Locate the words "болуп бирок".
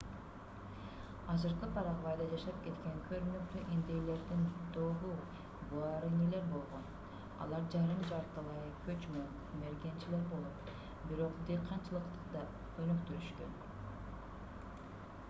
10.33-11.37